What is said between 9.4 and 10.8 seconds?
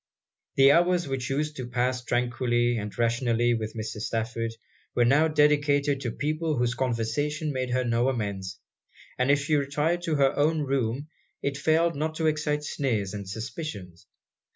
she retired to her own